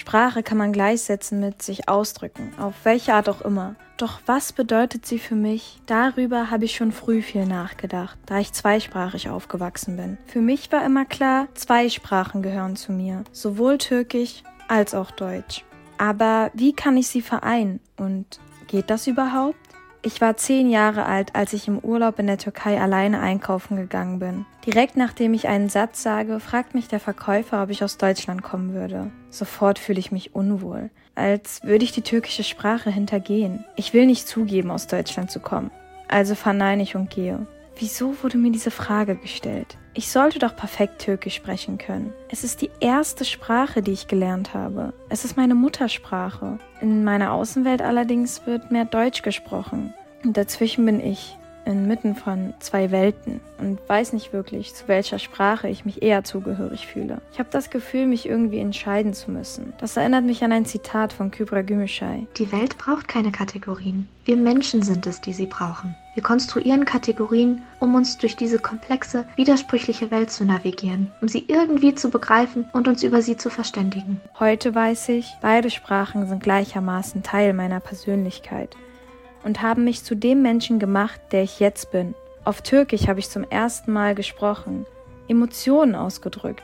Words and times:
Sprache 0.00 0.42
kann 0.42 0.56
man 0.56 0.72
gleichsetzen 0.72 1.40
mit 1.40 1.60
sich 1.60 1.90
ausdrücken, 1.90 2.54
auf 2.58 2.72
welche 2.84 3.12
Art 3.12 3.28
auch 3.28 3.42
immer. 3.42 3.76
Doch 3.98 4.20
was 4.24 4.54
bedeutet 4.54 5.04
sie 5.04 5.18
für 5.18 5.34
mich? 5.34 5.78
Darüber 5.84 6.50
habe 6.50 6.64
ich 6.64 6.74
schon 6.74 6.90
früh 6.90 7.20
viel 7.20 7.44
nachgedacht, 7.44 8.16
da 8.24 8.38
ich 8.38 8.54
zweisprachig 8.54 9.28
aufgewachsen 9.28 9.98
bin. 9.98 10.16
Für 10.24 10.40
mich 10.40 10.72
war 10.72 10.86
immer 10.86 11.04
klar, 11.04 11.48
zwei 11.52 11.90
Sprachen 11.90 12.40
gehören 12.40 12.76
zu 12.76 12.92
mir, 12.92 13.24
sowohl 13.30 13.76
Türkisch 13.76 14.42
als 14.68 14.94
auch 14.94 15.10
Deutsch. 15.10 15.66
Aber 15.98 16.50
wie 16.54 16.72
kann 16.72 16.96
ich 16.96 17.08
sie 17.08 17.20
vereinen 17.20 17.80
und 17.98 18.40
geht 18.68 18.88
das 18.88 19.06
überhaupt? 19.06 19.58
Ich 20.02 20.22
war 20.22 20.38
zehn 20.38 20.70
Jahre 20.70 21.04
alt, 21.04 21.34
als 21.34 21.52
ich 21.52 21.68
im 21.68 21.78
Urlaub 21.78 22.18
in 22.18 22.26
der 22.26 22.38
Türkei 22.38 22.80
alleine 22.80 23.20
einkaufen 23.20 23.76
gegangen 23.76 24.18
bin. 24.18 24.46
Direkt 24.64 24.96
nachdem 24.96 25.34
ich 25.34 25.46
einen 25.46 25.68
Satz 25.68 26.02
sage, 26.02 26.40
fragt 26.40 26.74
mich 26.74 26.88
der 26.88 27.00
Verkäufer, 27.00 27.62
ob 27.62 27.68
ich 27.68 27.84
aus 27.84 27.98
Deutschland 27.98 28.42
kommen 28.42 28.72
würde. 28.72 29.10
Sofort 29.28 29.78
fühle 29.78 29.98
ich 29.98 30.10
mich 30.10 30.34
unwohl, 30.34 30.88
als 31.14 31.62
würde 31.62 31.84
ich 31.84 31.92
die 31.92 32.00
türkische 32.00 32.44
Sprache 32.44 32.90
hintergehen. 32.90 33.66
Ich 33.76 33.92
will 33.92 34.06
nicht 34.06 34.26
zugeben, 34.26 34.70
aus 34.70 34.86
Deutschland 34.86 35.30
zu 35.30 35.38
kommen. 35.38 35.70
Also 36.08 36.34
verneine 36.34 36.82
ich 36.82 36.96
und 36.96 37.10
gehe. 37.10 37.46
Wieso 37.78 38.22
wurde 38.22 38.38
mir 38.38 38.52
diese 38.52 38.70
Frage 38.70 39.16
gestellt? 39.16 39.76
Ich 39.92 40.10
sollte 40.10 40.38
doch 40.38 40.54
perfekt 40.54 41.00
Türkisch 41.00 41.34
sprechen 41.34 41.76
können. 41.76 42.12
Es 42.28 42.44
ist 42.44 42.62
die 42.62 42.70
erste 42.78 43.24
Sprache, 43.24 43.82
die 43.82 43.90
ich 43.90 44.06
gelernt 44.06 44.54
habe. 44.54 44.92
Es 45.08 45.24
ist 45.24 45.36
meine 45.36 45.56
Muttersprache. 45.56 46.58
In 46.80 47.02
meiner 47.02 47.32
Außenwelt 47.32 47.82
allerdings 47.82 48.46
wird 48.46 48.70
mehr 48.70 48.84
Deutsch 48.84 49.22
gesprochen. 49.22 49.92
Und 50.22 50.36
dazwischen 50.36 50.86
bin 50.86 51.00
ich 51.00 51.36
inmitten 51.64 52.14
von 52.14 52.54
zwei 52.60 52.90
Welten 52.90 53.40
und 53.58 53.80
weiß 53.86 54.12
nicht 54.12 54.32
wirklich, 54.32 54.74
zu 54.74 54.88
welcher 54.88 55.18
Sprache 55.18 55.68
ich 55.68 55.84
mich 55.84 56.02
eher 56.02 56.24
zugehörig 56.24 56.86
fühle. 56.86 57.20
Ich 57.32 57.38
habe 57.38 57.48
das 57.50 57.70
Gefühl, 57.70 58.06
mich 58.06 58.26
irgendwie 58.26 58.58
entscheiden 58.58 59.12
zu 59.12 59.30
müssen. 59.30 59.72
Das 59.78 59.96
erinnert 59.96 60.24
mich 60.24 60.42
an 60.42 60.52
ein 60.52 60.66
Zitat 60.66 61.12
von 61.12 61.30
Kybra 61.30 61.62
Gümüşay. 61.62 62.26
Die 62.38 62.52
Welt 62.52 62.78
braucht 62.78 63.08
keine 63.08 63.32
Kategorien. 63.32 64.08
Wir 64.24 64.36
Menschen 64.36 64.82
sind 64.82 65.06
es, 65.06 65.20
die 65.20 65.32
sie 65.32 65.46
brauchen. 65.46 65.94
Wir 66.20 66.24
konstruieren 66.24 66.84
Kategorien, 66.84 67.62
um 67.78 67.94
uns 67.94 68.18
durch 68.18 68.36
diese 68.36 68.58
komplexe, 68.58 69.24
widersprüchliche 69.36 70.10
Welt 70.10 70.30
zu 70.30 70.44
navigieren, 70.44 71.10
um 71.22 71.28
sie 71.28 71.46
irgendwie 71.48 71.94
zu 71.94 72.10
begreifen 72.10 72.66
und 72.74 72.88
uns 72.88 73.02
über 73.02 73.22
sie 73.22 73.38
zu 73.38 73.48
verständigen. 73.48 74.20
Heute 74.38 74.74
weiß 74.74 75.08
ich, 75.08 75.32
beide 75.40 75.70
Sprachen 75.70 76.26
sind 76.26 76.42
gleichermaßen 76.42 77.22
Teil 77.22 77.54
meiner 77.54 77.80
Persönlichkeit 77.80 78.76
und 79.44 79.62
haben 79.62 79.84
mich 79.84 80.04
zu 80.04 80.14
dem 80.14 80.42
Menschen 80.42 80.78
gemacht, 80.78 81.22
der 81.32 81.42
ich 81.42 81.58
jetzt 81.58 81.90
bin. 81.90 82.14
Auf 82.44 82.60
Türkisch 82.60 83.08
habe 83.08 83.20
ich 83.20 83.30
zum 83.30 83.44
ersten 83.44 83.90
Mal 83.90 84.14
gesprochen, 84.14 84.84
Emotionen 85.26 85.94
ausgedrückt, 85.94 86.62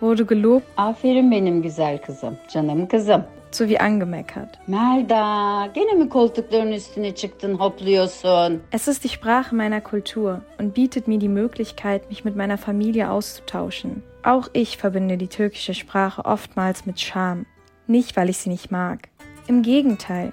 wurde 0.00 0.24
gelobt, 0.24 0.66
Aferin 0.76 1.30
benim 1.30 1.60
güzel 1.60 1.98
kızım, 1.98 2.38
canım 2.50 2.88
kızım. 2.88 3.24
Sowie 3.54 3.78
angemeckert. 3.78 4.58
Melda, 4.66 5.66
gene 5.74 5.94
mi 5.94 6.08
koltukların 6.08 6.72
üstüne 6.72 7.14
çıktın, 7.14 7.54
hopluyorsun? 7.54 8.62
Es 8.72 8.88
ist 8.88 9.04
die 9.04 9.08
Sprache 9.08 9.56
meiner 9.56 9.80
Kultur 9.80 10.40
und 10.58 10.74
bietet 10.76 11.08
mir 11.08 11.20
die 11.20 11.28
Möglichkeit, 11.28 12.08
mich 12.08 12.24
mit 12.24 12.36
meiner 12.36 12.58
Familie 12.58 13.10
auszutauschen. 13.10 14.02
Auch 14.22 14.48
ich 14.52 14.76
verbinde 14.76 15.16
die 15.16 15.28
türkische 15.28 15.74
Sprache 15.74 16.24
oftmals 16.24 16.86
mit 16.86 17.00
Scham. 17.00 17.46
Nicht, 17.86 18.16
weil 18.16 18.30
ich 18.30 18.38
sie 18.38 18.50
nicht 18.50 18.70
mag. 18.70 19.08
Im 19.46 19.62
Gegenteil, 19.62 20.32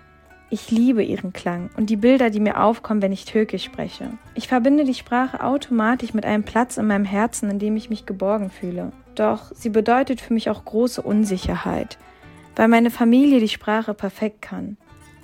ich 0.50 0.70
liebe 0.70 1.02
ihren 1.02 1.32
Klang 1.32 1.70
und 1.78 1.90
die 1.90 1.96
Bilder, 1.96 2.30
die 2.30 2.42
mir 2.42 2.62
aufkommen, 2.62 3.02
wenn 3.02 3.14
ich 3.14 3.26
Türkisch 3.26 3.64
spreche. 3.64 4.12
Ich 4.36 4.50
verbinde 4.50 4.84
die 4.84 4.94
Sprache 4.94 5.44
automatisch 5.44 6.14
mit 6.14 6.26
einem 6.26 6.44
Platz 6.44 6.78
in 6.78 6.88
meinem 6.88 7.06
Herzen, 7.06 7.50
in 7.50 7.60
dem 7.60 7.78
ich 7.78 7.90
mich 7.90 8.06
geborgen 8.06 8.50
fühle. 8.50 8.92
Doch 9.16 9.52
sie 9.56 9.70
bedeutet 9.70 10.20
für 10.20 10.34
mich 10.34 10.50
auch 10.50 10.66
große 10.66 11.02
Unsicherheit, 11.02 11.98
weil 12.56 12.68
meine 12.68 12.92
Familie 12.92 13.40
die 13.40 13.50
Sprache 13.50 13.94
perfekt 13.94 14.42
kann 14.42 14.78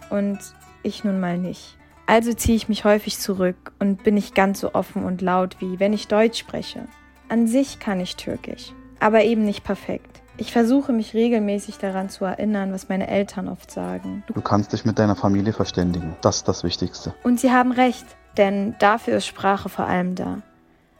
und 0.10 0.40
ich 0.84 1.04
nun 1.04 1.20
mal 1.20 1.38
nicht. 1.38 1.78
Also 2.06 2.34
ziehe 2.34 2.56
ich 2.56 2.70
mich 2.70 2.86
häufig 2.86 3.20
zurück 3.20 3.74
und 3.80 4.04
bin 4.04 4.14
nicht 4.14 4.34
ganz 4.34 4.62
so 4.62 4.74
offen 4.74 5.04
und 5.04 5.22
laut 5.22 5.58
wie 5.60 5.80
wenn 5.80 5.94
ich 5.94 6.08
Deutsch 6.08 6.40
spreche. 6.40 6.86
An 7.30 7.48
sich 7.48 7.80
kann 7.80 8.00
ich 8.00 8.16
Türkisch, 8.16 8.72
aber 9.00 9.24
eben 9.24 9.44
nicht 9.44 9.64
perfekt. 9.66 10.22
Ich 10.40 10.52
versuche 10.52 10.94
mich 10.94 11.16
regelmäßig 11.16 11.80
daran 11.80 12.10
zu 12.10 12.24
erinnern, 12.24 12.72
was 12.72 12.90
meine 12.90 13.08
Eltern 13.08 13.50
oft 13.50 13.72
sagen. 13.72 14.24
Du 14.32 14.40
kannst 14.40 14.72
dich 14.72 14.86
mit 14.86 15.00
deiner 15.00 15.16
Familie 15.16 15.52
verständigen. 15.52 16.16
Das 16.22 16.38
ist 16.38 16.48
das 16.48 16.64
Wichtigste. 16.64 17.14
Und 17.24 17.40
sie 17.40 17.52
haben 17.52 17.72
recht, 17.72 18.06
denn 18.38 18.76
dafür 18.78 19.18
ist 19.18 19.26
Sprache 19.26 19.68
vor 19.68 19.86
allem 19.86 20.14
da. 20.14 20.44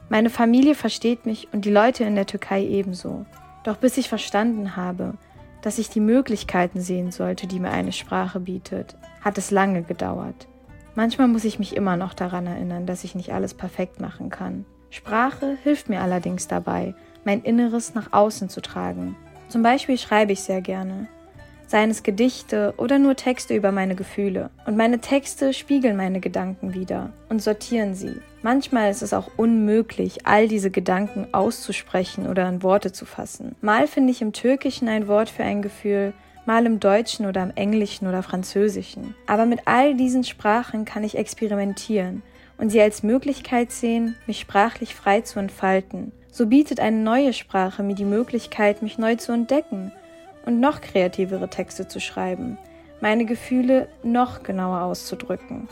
Meine 0.08 0.28
Familie 0.28 0.74
versteht 0.74 1.24
mich 1.24 1.48
und 1.52 1.64
die 1.64 1.70
Leute 1.70 2.02
in 2.02 2.16
der 2.16 2.26
Türkei 2.26 2.64
ebenso. 2.64 3.26
Doch 3.62 3.76
bis 3.76 3.96
ich 3.96 4.08
verstanden 4.08 4.74
habe, 4.74 5.14
dass 5.68 5.76
ich 5.76 5.90
die 5.90 6.00
Möglichkeiten 6.00 6.80
sehen 6.80 7.12
sollte, 7.12 7.46
die 7.46 7.60
mir 7.60 7.70
eine 7.70 7.92
Sprache 7.92 8.40
bietet, 8.40 8.96
hat 9.20 9.36
es 9.36 9.50
lange 9.50 9.82
gedauert. 9.82 10.48
Manchmal 10.94 11.28
muss 11.28 11.44
ich 11.44 11.58
mich 11.58 11.76
immer 11.76 11.98
noch 11.98 12.14
daran 12.14 12.46
erinnern, 12.46 12.86
dass 12.86 13.04
ich 13.04 13.14
nicht 13.14 13.34
alles 13.34 13.52
perfekt 13.52 14.00
machen 14.00 14.30
kann. 14.30 14.64
Sprache 14.88 15.58
hilft 15.62 15.90
mir 15.90 16.00
allerdings 16.00 16.48
dabei, 16.48 16.94
mein 17.22 17.42
Inneres 17.42 17.94
nach 17.94 18.14
außen 18.14 18.48
zu 18.48 18.62
tragen 18.62 19.14
zum 19.48 19.62
Beispiel 19.62 19.96
schreibe 19.96 20.32
ich 20.32 20.42
sehr 20.42 20.60
gerne. 20.60 21.08
Seien 21.68 21.90
es 21.90 22.02
Gedichte 22.02 22.72
oder 22.78 22.98
nur 22.98 23.14
Texte 23.14 23.54
über 23.54 23.72
meine 23.72 23.94
Gefühle. 23.94 24.48
Und 24.66 24.78
meine 24.78 25.00
Texte 25.00 25.52
spiegeln 25.52 25.98
meine 25.98 26.18
Gedanken 26.18 26.72
wieder 26.72 27.10
und 27.28 27.42
sortieren 27.42 27.94
sie. 27.94 28.16
Manchmal 28.40 28.90
ist 28.90 29.02
es 29.02 29.12
auch 29.12 29.28
unmöglich, 29.36 30.26
all 30.26 30.48
diese 30.48 30.70
Gedanken 30.70 31.28
auszusprechen 31.32 32.26
oder 32.26 32.48
in 32.48 32.62
Worte 32.62 32.92
zu 32.92 33.04
fassen. 33.04 33.54
Mal 33.60 33.86
finde 33.86 34.12
ich 34.12 34.22
im 34.22 34.32
Türkischen 34.32 34.88
ein 34.88 35.08
Wort 35.08 35.28
für 35.28 35.44
ein 35.44 35.60
Gefühl, 35.60 36.14
mal 36.46 36.64
im 36.64 36.80
Deutschen 36.80 37.26
oder 37.26 37.42
im 37.42 37.52
Englischen 37.54 38.08
oder 38.08 38.22
Französischen. 38.22 39.14
Aber 39.26 39.44
mit 39.44 39.60
all 39.66 39.94
diesen 39.94 40.24
Sprachen 40.24 40.86
kann 40.86 41.04
ich 41.04 41.18
experimentieren 41.18 42.22
und 42.56 42.70
sie 42.70 42.80
als 42.80 43.02
Möglichkeit 43.02 43.72
sehen, 43.72 44.16
mich 44.26 44.40
sprachlich 44.40 44.94
frei 44.94 45.20
zu 45.20 45.38
entfalten 45.38 46.12
so 46.38 46.46
bietet 46.46 46.78
eine 46.78 46.98
neue 46.98 47.32
Sprache 47.32 47.82
mir 47.82 47.96
die 47.96 48.04
Möglichkeit, 48.04 48.80
mich 48.80 48.96
neu 48.96 49.16
zu 49.16 49.32
entdecken 49.32 49.90
und 50.48 50.60
noch 50.60 50.80
kreativere 50.80 51.48
Texte 51.48 51.86
zu 51.86 52.00
schreiben, 52.00 52.56
meine 53.02 53.26
Gefühle 53.26 53.86
noch 54.02 54.42
genauer 54.42 54.80
auszudrücken. 54.80 55.68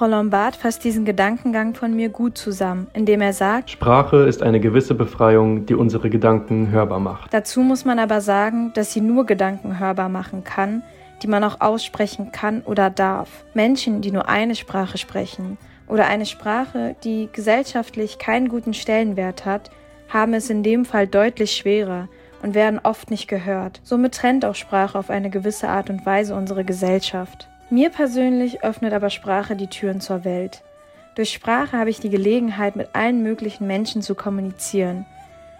Roland 0.00 0.30
Barth 0.30 0.56
fasst 0.56 0.82
diesen 0.84 1.04
Gedankengang 1.04 1.74
von 1.74 1.94
mir 1.94 2.08
gut 2.08 2.38
zusammen, 2.38 2.86
indem 2.94 3.20
er 3.20 3.34
sagt, 3.34 3.68
Sprache 3.68 4.16
ist 4.18 4.42
eine 4.42 4.60
gewisse 4.60 4.94
Befreiung, 4.94 5.66
die 5.66 5.74
unsere 5.74 6.08
Gedanken 6.08 6.70
hörbar 6.70 7.00
macht. 7.00 7.34
Dazu 7.34 7.60
muss 7.60 7.84
man 7.84 7.98
aber 7.98 8.22
sagen, 8.22 8.72
dass 8.74 8.94
sie 8.94 9.02
nur 9.02 9.26
Gedanken 9.26 9.78
hörbar 9.78 10.08
machen 10.08 10.42
kann, 10.42 10.82
die 11.22 11.26
man 11.26 11.44
auch 11.44 11.60
aussprechen 11.60 12.32
kann 12.32 12.62
oder 12.62 12.88
darf. 12.88 13.44
Menschen, 13.52 14.00
die 14.00 14.12
nur 14.12 14.28
eine 14.28 14.54
Sprache 14.54 14.96
sprechen 14.96 15.58
oder 15.86 16.06
eine 16.06 16.24
Sprache, 16.24 16.96
die 17.04 17.28
gesellschaftlich 17.30 18.18
keinen 18.18 18.48
guten 18.48 18.72
Stellenwert 18.72 19.44
hat, 19.44 19.70
haben 20.08 20.32
es 20.32 20.48
in 20.48 20.62
dem 20.62 20.86
Fall 20.86 21.06
deutlich 21.06 21.52
schwerer 21.52 22.08
und 22.42 22.54
werden 22.54 22.80
oft 22.82 23.10
nicht 23.10 23.28
gehört. 23.28 23.80
Somit 23.84 24.14
trennt 24.14 24.44
auch 24.44 24.54
Sprache 24.54 24.98
auf 24.98 25.10
eine 25.10 25.30
gewisse 25.30 25.68
Art 25.68 25.90
und 25.90 26.04
Weise 26.06 26.34
unsere 26.34 26.64
Gesellschaft. 26.64 27.48
Mir 27.70 27.90
persönlich 27.90 28.62
öffnet 28.62 28.92
aber 28.92 29.10
Sprache 29.10 29.56
die 29.56 29.66
Türen 29.66 30.00
zur 30.00 30.24
Welt. 30.24 30.62
Durch 31.14 31.32
Sprache 31.32 31.76
habe 31.76 31.90
ich 31.90 32.00
die 32.00 32.10
Gelegenheit, 32.10 32.76
mit 32.76 32.90
allen 32.94 33.22
möglichen 33.22 33.66
Menschen 33.66 34.02
zu 34.02 34.14
kommunizieren. 34.14 35.04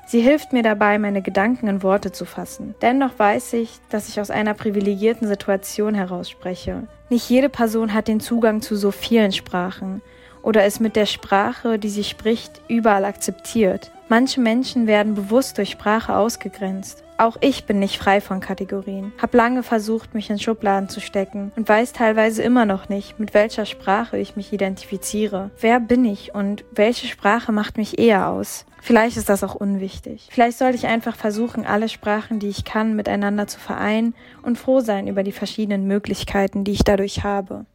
Sie 0.06 0.21
hilft 0.21 0.55
mir 0.55 0.62
dabei, 0.62 0.99
meine 0.99 1.21
Gedanken 1.21 1.69
in 1.69 1.83
Worte 1.83 2.12
zu 2.12 2.25
fassen. 2.25 2.75
Dennoch 2.81 3.19
weiß 3.19 3.53
ich, 3.53 3.81
dass 3.91 4.09
ich 4.09 4.21
aus 4.21 4.31
einer 4.31 4.55
privilegierten 4.55 5.28
Situation 5.28 5.94
heraus 5.94 6.31
spreche. 6.31 6.84
Nicht 7.11 7.28
jede 7.28 7.50
Person 7.50 7.93
hat 7.93 8.09
den 8.09 8.21
Zugang 8.21 8.62
zu 8.62 8.75
so 8.75 8.91
vielen 8.91 9.33
Sprachen 9.33 10.00
oder 10.43 10.65
ist 10.65 10.81
mit 10.81 10.97
der 10.97 11.05
Sprache, 11.05 11.78
die 11.78 11.91
sie 11.91 12.05
spricht, 12.05 12.62
überall 12.69 13.05
akzeptiert. 13.05 13.91
Manche 14.11 14.41
Menschen 14.41 14.87
werden 14.87 15.15
bewusst 15.15 15.59
durch 15.59 15.71
Sprache 15.71 16.17
ausgegrenzt. 16.17 17.05
Auch 17.19 17.37
ich 17.43 17.67
bin 17.67 17.79
nicht 17.79 17.99
frei 17.99 18.23
von 18.23 18.41
Kategorien, 18.41 19.13
Hab 19.21 19.35
lange 19.35 19.63
versucht, 19.63 20.15
mich 20.15 20.31
in 20.31 20.38
Schubladen 20.38 20.88
zu 20.88 21.00
stecken 21.00 21.53
und 21.56 21.69
weiß 21.69 21.93
teilweise 21.93 22.43
immer 22.43 22.65
noch 22.65 22.88
nicht, 22.88 23.19
mit 23.19 23.35
welcher 23.35 23.67
Sprache 23.67 24.17
ich 24.17 24.37
mich 24.37 24.53
identifiziere. 24.53 25.50
Wer 25.61 25.81
bin 25.81 26.06
ich 26.06 26.35
und 26.35 26.65
welche 26.71 27.06
Sprache 27.06 27.53
macht 27.53 27.77
mich 27.77 27.99
eher 27.99 28.29
aus? 28.29 28.65
Vielleicht 28.81 29.17
ist 29.17 29.29
das 29.29 29.44
auch 29.44 29.56
unwichtig. 29.56 30.29
Vielleicht 30.31 30.56
sollte 30.56 30.77
ich 30.77 30.87
einfach 30.87 31.17
versuchen, 31.17 31.67
alle 31.67 31.88
Sprachen, 31.88 32.38
die 32.38 32.49
ich 32.49 32.65
kann, 32.65 32.97
miteinander 32.97 33.47
zu 33.47 33.59
vereinen 33.59 34.15
und 34.43 34.56
froh 34.56 34.81
sein 34.81 35.09
über 35.09 35.25
die 35.25 35.32
verschiedenen 35.32 35.87
Möglichkeiten, 35.87 36.65
die 36.65 36.73
ich 36.73 36.85
dadurch 36.85 37.25
habe. 37.25 37.67